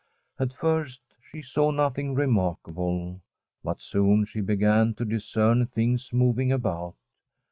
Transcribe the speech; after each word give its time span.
At 0.39 0.51
first 0.51 0.99
she 1.21 1.43
saw 1.43 1.69
nothing 1.69 2.15
remarkable, 2.15 3.21
but 3.63 3.83
soon 3.83 4.25
she 4.25 4.41
began 4.41 4.95
to 4.95 5.05
discern 5.05 5.67
things 5.67 6.11
moving 6.11 6.51
about. 6.51 6.95